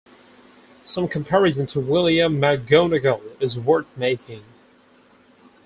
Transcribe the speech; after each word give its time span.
Some 0.83 1.07
comparison 1.07 1.67
to 1.67 1.79
William 1.79 2.41
McGonagall 2.41 3.39
is 3.39 3.59
worth 3.59 3.85
making. 3.95 4.41